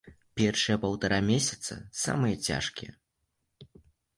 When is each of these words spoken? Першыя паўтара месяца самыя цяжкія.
Першыя 0.39 0.77
паўтара 0.85 1.19
месяца 1.27 1.77
самыя 2.05 2.35
цяжкія. 2.49 2.91